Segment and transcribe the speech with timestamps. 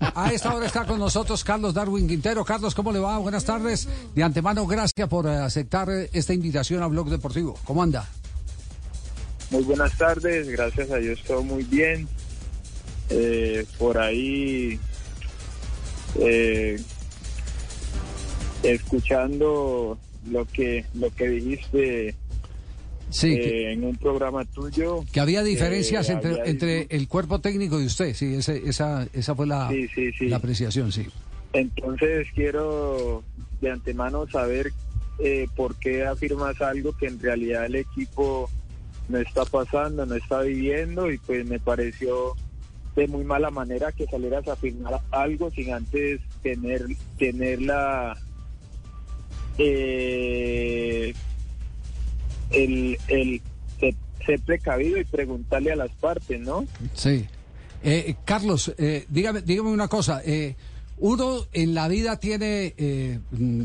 [0.00, 2.44] a esta hora está con nosotros Carlos Darwin Quintero.
[2.44, 3.18] Carlos, ¿cómo le va?
[3.18, 3.88] Buenas tardes.
[4.14, 7.58] De antemano, gracias por eh, aceptar eh, esta invitación a Blog Deportivo.
[7.64, 8.08] ¿Cómo anda?
[9.50, 12.08] Muy buenas tardes, gracias a Dios todo muy bien.
[13.10, 14.80] Eh, por ahí
[18.62, 19.98] escuchando
[20.28, 22.16] lo que lo que dijiste
[23.16, 25.02] Sí, eh, en un programa tuyo.
[25.10, 29.08] Que había diferencias eh, entre, había entre el cuerpo técnico y usted, sí, ese, esa,
[29.14, 30.28] esa fue la, Sí, sí, sí.
[30.28, 31.06] la apreciación, sí.
[31.54, 33.22] Entonces quiero
[33.62, 34.70] de antemano saber
[35.18, 38.50] eh, por qué afirmas algo que en realidad el equipo
[39.08, 42.34] no está pasando, no está viviendo y pues me pareció
[42.96, 46.84] de muy mala manera que salieras a afirmar algo sin antes tener,
[47.18, 48.14] tener la...
[49.56, 51.14] eh,
[52.50, 53.40] el, el
[54.24, 56.64] ser, precavido y preguntarle a las partes, ¿no?
[56.94, 57.26] Sí.
[57.82, 60.20] Eh, Carlos, eh, dígame, dígame una cosa.
[60.24, 60.56] Eh,
[60.98, 63.64] uno en la vida tiene eh, mm,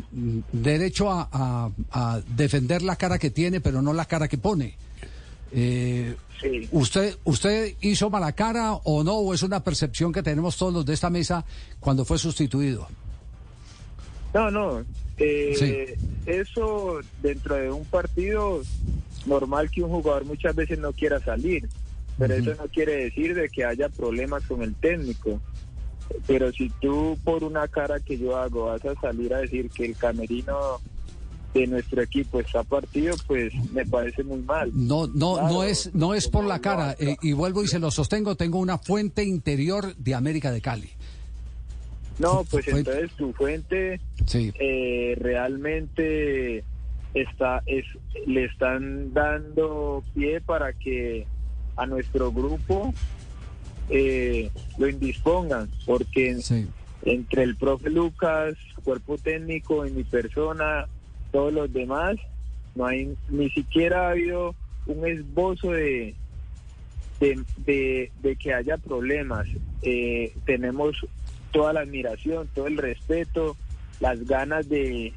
[0.52, 4.76] derecho a, a- a defender la cara que tiene, pero no la cara que pone.
[5.52, 6.68] Eh, Sí.
[6.72, 9.14] ¿Usted usted hizo mala cara o no?
[9.14, 11.46] ¿O es una percepción que tenemos todos los de esta mesa
[11.80, 12.88] cuando fue sustituido?
[14.34, 14.84] No, no.
[15.22, 15.56] Eh,
[15.98, 16.08] Sí.
[16.26, 18.62] Eso dentro de un partido
[19.26, 21.68] normal que un jugador muchas veces no quiera salir,
[22.18, 25.42] pero eso no quiere decir de que haya problemas con el técnico.
[26.28, 29.86] Pero si tú por una cara que yo hago vas a salir a decir que
[29.86, 30.80] el camerino
[31.54, 34.72] de nuestro equipo está partido, pues me parece muy mal.
[34.74, 36.96] No, no, no es, no es por la cara.
[37.00, 38.36] eh, y vuelvo y se lo sostengo.
[38.36, 40.92] Tengo una fuente interior de América de Cali.
[42.20, 44.52] No, pues entonces tu fuente Sí.
[44.60, 46.64] eh, realmente
[47.14, 47.86] está es
[48.28, 51.26] le están dando pie para que
[51.76, 52.94] a nuestro grupo
[53.90, 56.68] eh, lo indispongan porque Sí.
[57.04, 60.88] entre el profe Lucas cuerpo técnico y mi persona
[61.32, 62.16] todos los demás
[62.76, 66.16] no hay ni siquiera ha habido un esbozo de
[67.20, 69.46] de, de- de que haya problemas.
[69.84, 70.96] Eh, tenemos
[71.52, 73.56] toda la admiración, todo el respeto,
[74.00, 75.14] las ganas de,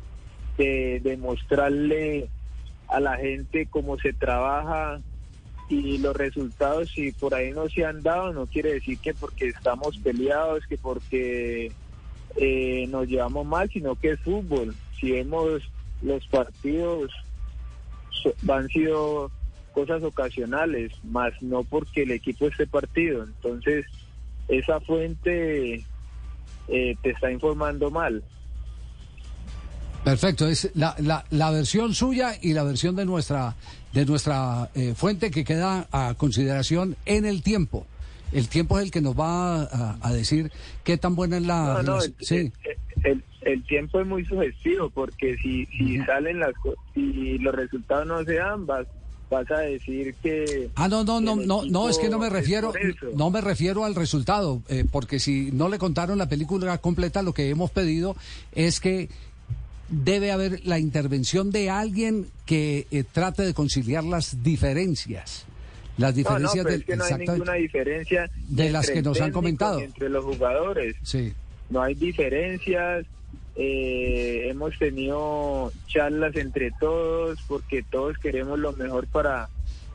[0.58, 2.28] de, mostrarle
[2.88, 5.00] a la gente cómo se trabaja
[5.68, 9.48] y los resultados si por ahí no se han dado no quiere decir que porque
[9.48, 11.72] estamos peleados que porque
[12.36, 15.62] eh, nos llevamos mal sino que es fútbol si vemos
[16.02, 17.10] los partidos
[18.48, 19.30] han sido
[19.72, 23.24] cosas ocasionales, más no porque el equipo esté partido.
[23.24, 23.86] Entonces,
[24.48, 25.84] esa fuente
[26.68, 28.22] eh, te está informando mal.
[30.04, 33.54] Perfecto, es la, la, la versión suya y la versión de nuestra
[33.94, 37.86] de nuestra eh, fuente que queda a consideración en el tiempo.
[38.32, 40.50] El tiempo es el que nos va a, a decir
[40.82, 41.74] qué tan buena es la.
[41.74, 42.52] No, no, la- el, sí, el-
[43.04, 48.06] el- el tiempo es muy sugestivo porque si, si salen las co- si los resultados
[48.06, 48.86] no se dan, vas,
[49.30, 50.70] vas a decir que...
[50.76, 52.72] Ah, no, no, no, no, no, es que no me refiero,
[53.14, 57.32] no me refiero al resultado, eh, porque si no le contaron la película completa, lo
[57.34, 58.16] que hemos pedido
[58.52, 59.08] es que
[59.88, 65.44] debe haber la intervención de alguien que eh, trate de conciliar las diferencias.
[65.98, 69.02] Las No, no, diferencias pero del- es que no hay ninguna diferencia De las que
[69.02, 69.78] nos han comentado.
[69.78, 70.96] Entre los jugadores.
[71.02, 71.32] Sí,
[71.70, 73.06] no hay diferencias,
[73.56, 79.48] eh, hemos tenido charlas entre todos porque todos queremos lo mejor para,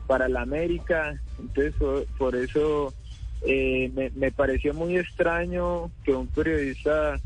[0.06, 1.74] para la América, entonces
[2.16, 2.94] por, eso
[3.42, 7.20] eh, me, pareció muy extraño que un periodista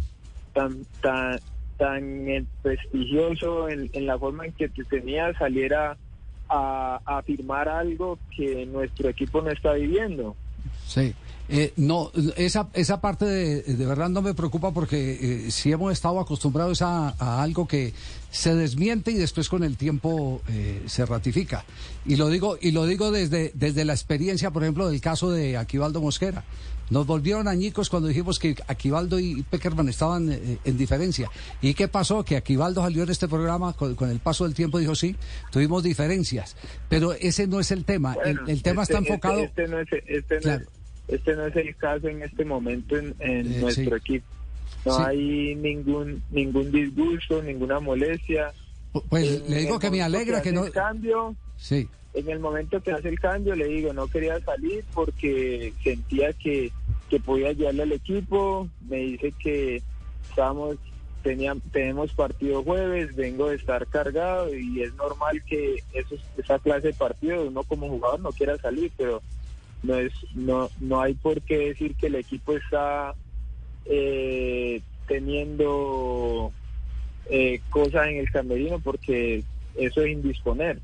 [0.52, 1.38] tan tan
[1.78, 5.96] tan eh, prestigioso en, en la forma en que te tenía saliera
[6.48, 10.36] a, a afirmar algo que nuestro equipo no está viviendo.
[10.86, 11.14] sí.
[11.48, 15.92] Eh, no, esa, esa parte de, de verdad no me preocupa porque eh, si hemos
[15.92, 17.92] estado acostumbrados a, a algo que
[18.30, 21.64] se desmiente y después con el tiempo eh, se ratifica.
[22.06, 25.56] Y lo digo, y lo digo desde, desde la experiencia, por ejemplo, del caso de
[25.56, 26.44] Aquivaldo Mosquera.
[26.90, 31.30] Nos volvieron añicos cuando dijimos que Aquivaldo y Peckerman estaban eh, en diferencia.
[31.62, 32.24] ¿Y qué pasó?
[32.24, 35.16] Que Aquivaldo salió en este programa con, con el paso del tiempo dijo sí,
[35.50, 36.56] tuvimos diferencias.
[36.90, 38.14] Pero ese no es el tema.
[38.14, 39.40] Bueno, el, el tema este- está enfocado.
[39.40, 40.64] Este, este no es, este, no Claro.
[41.08, 43.94] Es, este no es el caso en este momento en, en Eh, nuestro sí.
[43.96, 44.26] equipo.
[44.84, 45.02] No Sí.
[45.06, 48.52] hay ningún ningún disgusto, ninguna molestia.
[49.08, 50.66] Pues En le digo que me alegra que hace no.
[50.66, 51.88] el cambio, Sí.
[52.14, 56.70] en el momento que hace el cambio, le digo, no quería salir porque sentía que,
[57.10, 58.68] que podía ayudarle al equipo.
[58.88, 59.82] Me dice que
[60.28, 60.76] estábamos,
[61.22, 66.88] tenían, tenemos partido jueves, vengo de estar cargado y es normal que esos, esa clase
[66.88, 69.22] de partido uno como jugador no quiera salir, pero
[69.84, 73.14] no es no no hay por qué decir que el equipo está
[73.84, 76.50] eh, teniendo
[77.26, 79.44] eh, cosas en el camerino porque
[79.76, 80.80] eso es indisponer.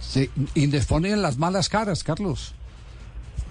[0.00, 2.54] Sí, indisponer en las malas caras, Carlos.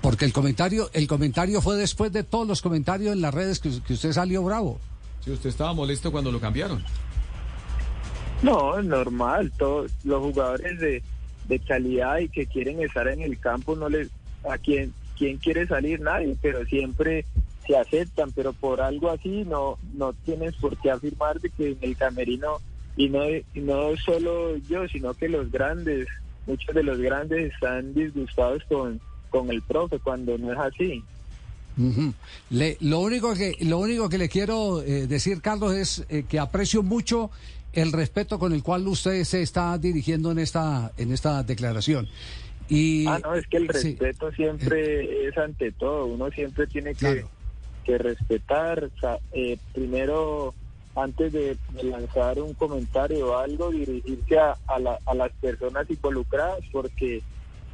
[0.02, 3.70] Porque el comentario, el comentario fue después de todos los comentarios en las redes que,
[3.70, 4.80] usted salió bravo.
[5.24, 6.84] Si usted estaba molesto cuando lo cambiaron.
[8.42, 9.52] No, es normal.
[9.58, 11.04] Todos los jugadores de,
[11.48, 14.10] de calidad y que quieren estar en el campo no les
[14.50, 17.26] a quien quien quiere salir nadie, pero siempre
[17.68, 21.78] se aceptan, pero por algo así no no tienes por qué afirmar de que en
[21.82, 22.58] el camerino
[22.98, 23.22] y no
[23.56, 26.08] no solo yo, sino que los grandes,
[26.48, 29.00] muchos de los grandes están disgustados con
[29.30, 31.04] con el profe cuando no es así.
[32.50, 36.40] le, lo único que lo único que le quiero eh, decir Carlos es eh, que
[36.40, 37.32] aprecio mucho
[37.74, 42.10] el respeto con el cual usted se está dirigiendo en esta en esta declaración
[42.72, 45.28] y ah no es que el respeto siempre eh.
[45.28, 47.26] es ante todo uno siempre tiene que,
[47.84, 48.90] que respetar
[49.34, 50.54] eh, primero
[50.96, 57.22] antes de, lanzar un comentario o algo dirigirse a, a, las personas involucradas porque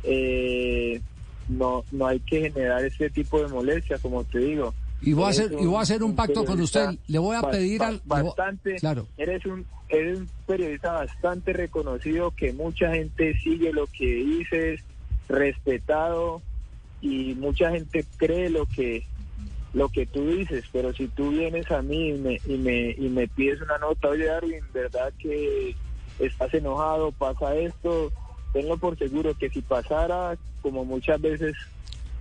[0.04, 1.02] eh,
[1.48, 4.74] no, no hay que generar ese tipo de molestia, como te digo.
[5.02, 6.90] Y voy a hacer, y voy a hacer un, pacto con usted.
[7.08, 8.02] Le voy a pedir al.
[8.06, 8.76] Bastante.
[8.76, 9.08] Claro.
[9.18, 14.82] Eres un, eres un periodista bastante reconocido que mucha gente sigue lo que dices,
[15.30, 16.42] respetado
[17.02, 19.06] y mucha gente cree lo que
[19.74, 23.10] lo que tú dices, pero si tú vienes a mí y me, y me, y
[23.10, 25.76] me pides una nota, oye Darwin, verdad que
[26.18, 28.12] estás enojado, pasa esto,
[28.54, 31.56] tengo por seguro que si pasara, como muchas veces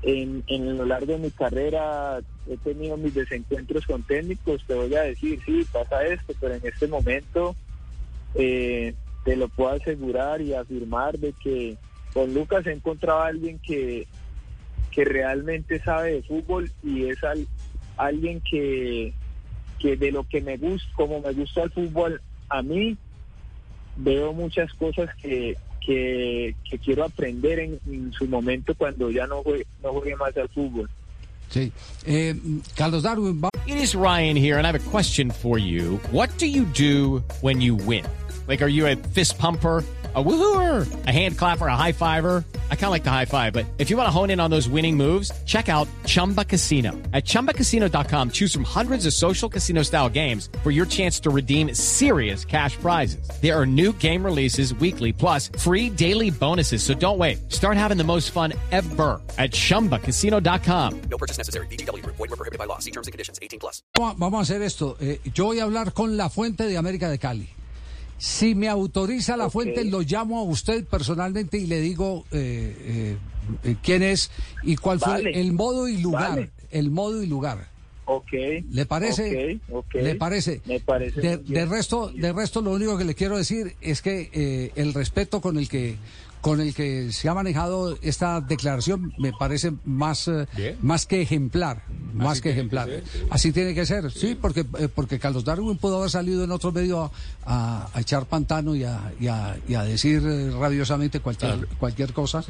[0.03, 4.95] en, en lo largo de mi carrera he tenido mis desencuentros con técnicos, te voy
[4.95, 7.57] a decir, sí, pasa esto, pero en este momento
[8.35, 8.95] eh,
[9.25, 11.77] te lo puedo asegurar y afirmar de que
[12.13, 14.07] con Lucas he encontrado a alguien que,
[14.91, 17.19] que realmente sabe de fútbol y es
[17.97, 19.13] alguien que,
[19.79, 22.97] que de lo que me gusta, como me gusta el fútbol, a mí
[23.97, 26.55] veo muchas cosas que, que,
[26.85, 30.91] quiero aprender en, su momento cuando ya no juegue, no juegue más al fútbol.
[31.51, 31.73] Sí.
[32.07, 32.35] Eh,
[32.77, 33.43] Carlos Darwin.
[33.67, 35.97] It is Ryan here, and I have a question for you.
[36.11, 38.05] What do you do when you win?
[38.47, 39.85] Like, are you a fist pumper?
[40.17, 42.43] a woohooer, a hand clapper, a high fiver.
[42.71, 44.51] I kind of like the high five, but if you want to hone in on
[44.51, 46.93] those winning moves, check out Chumba Casino.
[47.13, 51.75] At ChumbaCasino.com, choose from hundreds of social casino style games for your chance to redeem
[51.75, 53.29] serious cash prizes.
[53.43, 56.83] There are new game releases weekly, plus free daily bonuses.
[56.83, 57.53] So don't wait.
[57.53, 61.01] Start having the most fun ever at ChumbaCasino.com.
[61.11, 61.67] No purchase necessary.
[61.67, 62.03] BGW.
[62.07, 62.79] Void were prohibited by law.
[62.79, 63.39] See terms and conditions.
[63.43, 63.83] 18 plus.
[63.95, 64.97] Vamos a hacer esto.
[64.99, 67.51] Eh, yo voy a hablar con la fuente de América de Cali.
[68.19, 73.17] Si me autoriza la fuente, lo llamo a usted personalmente y le digo eh,
[73.63, 74.31] eh, quién es
[74.63, 76.49] y cuál fue el modo y lugar.
[76.71, 77.69] El modo y lugar.
[78.07, 78.33] Ok.
[78.71, 79.61] ¿Le parece?
[79.95, 80.61] ¿Le parece?
[80.65, 81.21] Me parece.
[81.21, 85.41] De, resto, de resto, lo único que le quiero decir es que eh, el respeto
[85.41, 85.97] con el que
[86.47, 91.83] con el que se ha manejado esta declaración me parece más, eh, más que ejemplar,
[92.15, 92.89] más que, ejemplar.
[93.31, 96.71] Así tiene que ser, sí, porque, eh, porque Carlos Darwin pudo haber salido en otro
[96.71, 97.11] medio
[97.45, 99.27] a, echar pantano y a, y
[99.75, 102.45] a, decir eh, rabiosamente cualquier, cualquier cosa.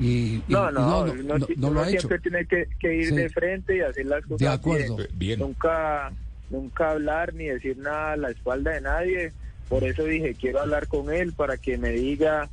[0.00, 2.08] Y, no, no, no, lo ha hecho.
[2.08, 4.96] Siempre tiene que, ir de frente y hacer las cosas de acuerdo.
[5.12, 5.38] Bien.
[5.38, 6.10] Nunca,
[6.48, 9.32] nunca hablar ni decir nada a la espalda de nadie.
[9.68, 12.48] Por eso dije, quiero hablar con él para que me diga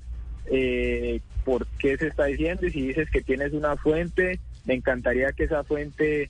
[0.50, 5.32] eh, por qué se está diciendo y si dices que tienes una fuente, me encantaría
[5.32, 6.30] que esa fuente,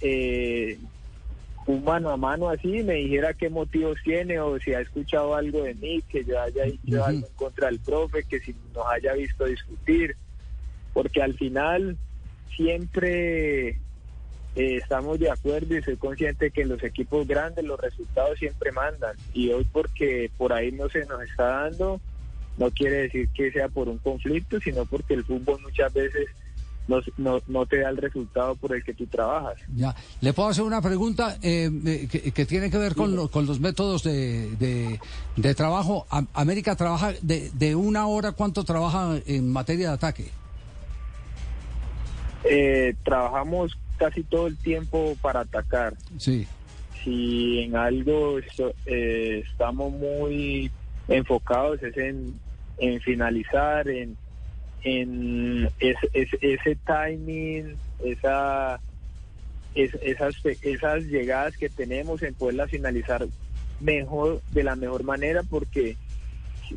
[0.00, 0.78] eh,
[1.66, 5.62] un mano a mano así, me dijera qué motivos tiene o si ha escuchado algo
[5.62, 9.14] de mí, que yo haya dicho algo en contra del profe, que si nos haya
[9.14, 10.16] visto discutir,
[10.92, 11.96] porque al final
[12.54, 13.68] siempre
[14.56, 18.72] eh, estamos de acuerdo y soy consciente que en los equipos grandes los resultados siempre
[18.72, 19.16] mandan.
[19.32, 22.00] Y hoy porque por ahí no se nos está dando
[22.56, 26.28] no quiere decir que sea por un conflicto, sino porque el fútbol muchas veces
[26.86, 29.56] no, no, te da el resultado por el que tú trabajas.
[29.74, 33.58] Ya, le puedo hacer una pregunta eh, eh, que, tiene que ver con, con los
[33.58, 34.98] métodos de,
[35.36, 36.06] de, trabajo.
[36.34, 40.30] América trabaja de, de, una hora, ¿cuánto trabaja en materia de ataque?
[42.44, 45.94] Eh, trabajamos casi todo el tiempo para atacar.
[46.18, 46.46] Sí.
[47.02, 48.38] Si en algo
[48.86, 50.70] estamos muy
[51.08, 52.34] enfocados es en,
[52.78, 54.16] en finalizar, en,
[54.82, 58.80] en ese timing, esa,
[59.74, 63.26] esas, esas llegadas que tenemos, en poderlas finalizar
[63.80, 65.96] mejor, de la mejor manera, porque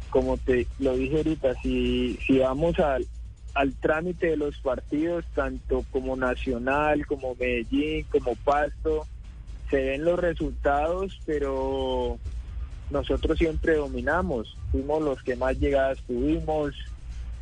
[0.10, 3.06] como te lo dije ahorita, si, si vamos al,
[3.54, 9.08] al trámite de los partidos, tanto como Nacional, como Medellín, como Pasto,
[9.70, 12.20] se ven los resultados, pero
[12.89, 16.74] nosotros siempre dominamos, fuimos los que más llegadas tuvimos,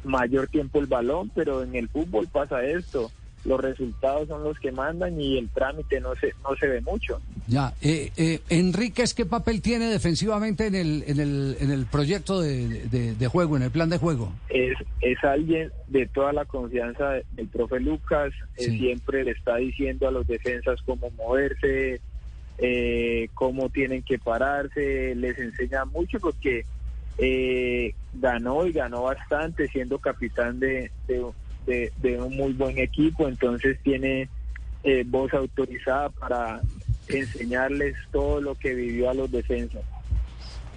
[0.03, 3.11] mayor tiempo el balón, pero en el fútbol pasa esto,
[3.43, 7.19] los resultados son los que mandan y el trámite no se no se ve mucho.
[7.47, 12.41] Ya, eh, eh, Enríquez, ¿qué papel tiene defensivamente en el, en el, en el proyecto
[12.41, 14.31] de, de- de juego, en el plan de juego?
[14.49, 18.79] Es, es alguien de toda la confianza del profe Lucas, eh, Sí.
[18.79, 22.01] siempre le está diciendo a los defensas cómo moverse,
[22.57, 26.65] eh, cómo tienen que pararse, les enseña mucho porque
[27.17, 34.29] eh, ganó y ganó bastante siendo capitán de, un muy buen equipo, entonces tiene
[34.83, 36.61] eh, voz autorizada para
[37.07, 39.83] enseñarles todo lo que vivió a los defensas.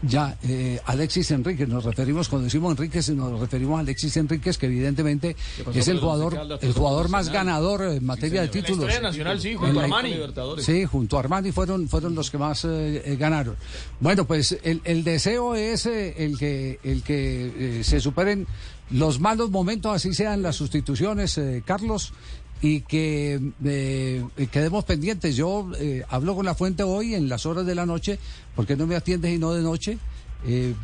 [0.03, 4.67] Ya, eh, Alexis Enríquez, nos referimos, cuando decimos Enríquez, nos referimos a Alexis Enríquez, que
[4.67, 5.35] evidentemente
[5.75, 8.85] es el jugador, el jugador más ganador en materia de títulos.
[8.89, 10.15] historia nacional, sí, junto a la- Armani.
[10.59, 13.57] Sí, junto a Armani fueron, fueron los que más eh, eh, ganaron.
[13.99, 18.47] Bueno, pues el, el deseo es eh, el que, el que eh, se superen
[18.91, 22.13] los malos momentos, así sean las sustituciones, eh, Carlos,
[22.61, 25.37] y que eh, quedemos pendientes.
[25.37, 28.19] Yo eh, hablo con la fuente hoy en las horas de la noche,
[28.57, 29.99] porque no me atiendes y no de noche.
[30.47, 30.75] Eh,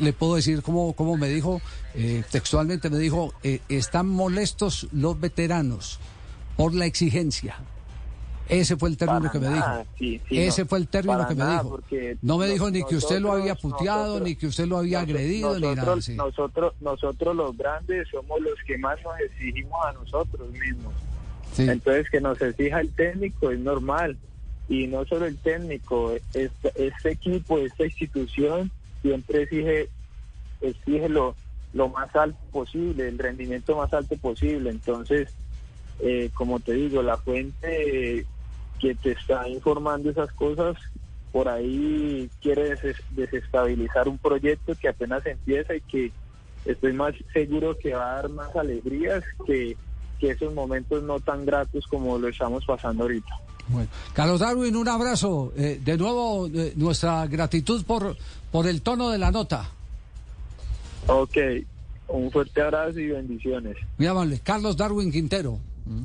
[0.00, 1.60] le puedo decir como, como me dijo,
[1.94, 5.98] eh, textualmente me dijo, eh, están molestos los veteranos
[6.56, 7.56] por la exigencia.
[8.48, 9.90] Ese fue el término Para que me nada, dijo.
[9.98, 11.78] sí, sí, Ese no, fue el término que me nada, dijo.
[12.22, 15.00] No me dijo ni que usted lo había puteado, nosotros- ni que usted lo había
[15.00, 15.94] agredido, ni nada.
[16.16, 20.92] nosotros, nosotros los grandes somos los que más nos exigimos a nosotros mismos.
[21.58, 24.16] Entonces que nos exija el técnico es normal.
[24.68, 28.70] Y no solo el técnico, este, equipo, esta institución
[29.02, 29.88] siempre exige,
[30.60, 31.34] exige lo,
[31.74, 34.70] lo más alto posible, el rendimiento más alto posible.
[34.70, 35.28] Entonces,
[36.00, 38.24] eh, como te digo, la fuente
[38.80, 40.76] que te está informando esas cosas,
[41.32, 46.12] por ahí quiere deses- desestabilizar un proyecto que apenas empieza y que
[46.64, 49.76] estoy más seguro que va a dar más alegrías que,
[50.22, 53.40] que esos momentos no tan gratos como lo estamos pasando ahorita.
[53.66, 55.52] Bueno, Carlos Darwin, un abrazo.
[55.56, 58.16] Eh, de nuevo, eh, nuestra gratitud por,
[58.52, 59.68] por el tono de la nota.
[61.08, 61.36] Ok,
[62.06, 63.76] un fuerte abrazo y bendiciones.
[63.98, 64.38] Muy amable.
[64.44, 65.58] Carlos Darwin Quintero.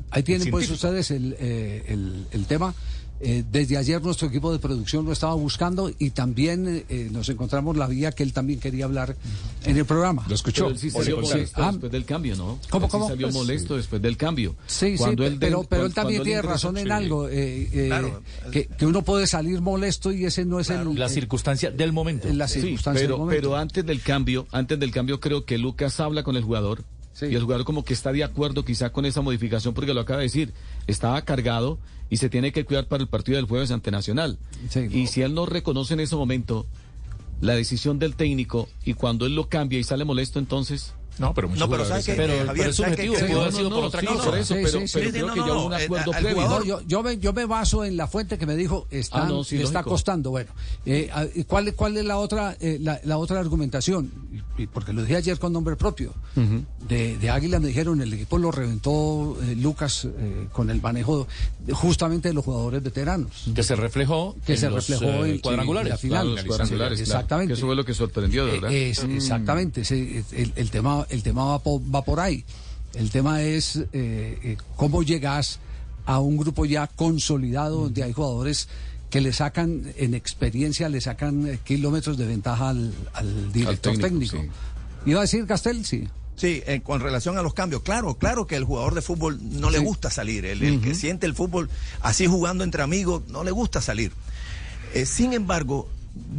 [0.09, 2.73] Ahí tienen pues ustedes el, eh, el, el tema.
[3.19, 7.75] Eh, desde ayer nuestro equipo de producción lo estaba buscando y también eh, nos encontramos
[7.75, 9.15] la vía que él también quería hablar
[9.63, 10.23] en el programa.
[10.27, 10.67] Lo escuchó.
[10.67, 11.33] él sí salió Sí.
[11.33, 12.59] molesto Ah, después del cambio, ¿no?
[12.69, 13.07] ¿Cómo, Él sí cómo?
[13.07, 14.55] salió Pues, molesto después del cambio.
[14.67, 16.91] Sí, Cuando sí, él pero, pero él también tiene ingresó, razón en sí.
[16.91, 18.21] algo, eh, eh, Claro.
[18.51, 20.93] que, que uno puede salir molesto y ese no es el...
[20.97, 22.27] La eh, circunstancia del momento.
[22.31, 23.41] la Sí, circunstancia del pero, momento.
[23.41, 26.83] pero antes del cambio, antes del cambio creo que Lucas habla con el jugador
[27.17, 27.25] Sí.
[27.31, 30.19] y el jugador como que está de acuerdo quizá con esa modificación porque lo acaba
[30.19, 30.53] de decir,
[30.85, 31.79] estaba cargado
[32.11, 34.37] y se tiene que cuidar para el partido del jueves ante Nacional.
[34.69, 34.81] Sí.
[34.91, 36.67] Y si él no reconoce en ese momento
[37.41, 40.93] la decisión del técnico y cuando él lo cambia y sale molesto entonces...
[41.19, 43.15] No, pero muchos No, pero jugadores- ¿sabes qué, Pero, eh, Javier, pero es ¿sabes subjetivo,
[43.27, 44.23] pudo haber sido no, por otra sí, cosa.
[44.25, 44.93] por eso, Sí, pero, sí, sí.
[44.93, 46.63] pero Sí, creo no, que no, ya no, hubo un acuerdo previo.
[46.63, 49.43] yo, yo, me, yo me baso en la fuente que me dijo, está, Ah, no,
[49.43, 49.89] sí, le está lógico.
[49.91, 50.29] costando.
[50.31, 50.51] Bueno,
[50.85, 54.11] eh, ah, ¿y ¿cuál, ¿cuál es la otra, eh, la, la otra argumentación?
[54.73, 56.13] Porque lo dije ayer con nombre propio.
[56.87, 61.27] de, de Águila me dijeron, el equipo lo reventó eh, Lucas eh, con el manejo
[61.65, 63.45] de- justamente de los jugadores veteranos.
[63.53, 65.87] Que se reflejó Que en se los, reflejó eh, en- cuadrangulares.
[65.87, 66.17] en la final.
[66.23, 67.11] Claro, los cuadrangulares, claro.
[67.19, 67.53] Exactamente.
[67.53, 68.71] Que eso fue lo que sorprendió, de verdad.
[68.71, 72.43] Eh, es- exactamente, sí, el, el tema, el tema va, po- va por ahí.
[72.93, 75.59] El tema es eh, eh, cómo llegas
[76.05, 78.67] a un grupo ya consolidado donde hay jugadores
[79.09, 84.35] que le sacan en experiencia, le sacan eh, kilómetros de ventaja al, al director técnico,
[84.37, 84.53] técnico.
[85.05, 85.09] sí.
[85.11, 86.07] Iba a decir Castel, sí.
[86.35, 89.71] Sí, eh, con relación a los cambios, claro, claro que el jugador de fútbol no
[89.71, 91.67] le gusta salir, el, el que siente el fútbol
[92.01, 94.11] así jugando entre amigos, no le gusta salir.
[94.93, 95.89] Eh, sin embargo,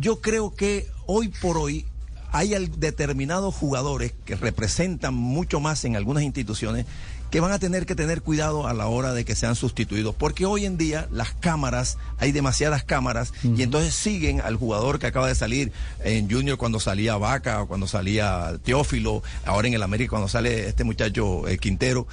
[0.01, 1.85] yo creo que hoy por hoy
[2.31, 6.87] hay determinados jugadores que representan mucho más en algunas instituciones
[7.31, 10.47] que van a tener que tener cuidado a la hora de que sean sustituidos, porque
[10.47, 15.29] hoy en día las cámaras, hay demasiadas cámaras, y entonces siguen al jugador que acaba
[15.29, 15.73] de salir
[16.05, 20.69] en Junior cuando salía Vaca, o cuando salía Teófilo, ahora en el América cuando sale
[20.69, 22.07] este muchacho eh, Quintero.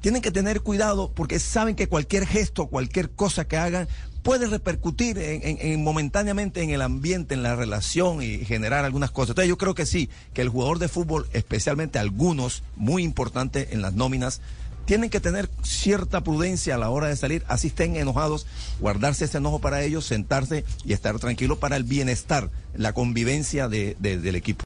[0.00, 3.88] Tienen que tener cuidado porque saben que cualquier gesto, cualquier cosa que hagan
[4.26, 9.12] puede repercutir en, en- en momentáneamente en el ambiente, en la relación y generar algunas
[9.12, 9.30] cosas.
[9.30, 13.82] Entonces yo creo que sí, que el jugador de fútbol, especialmente algunos muy importantes en
[13.82, 14.40] las nóminas,
[14.84, 18.46] tienen que tener cierta prudencia a la hora de salir, así estén enojados,
[18.80, 23.96] guardarse ese enojo para ellos, sentarse y estar tranquilos para el bienestar, la convivencia de-
[24.00, 24.64] de- del equipo.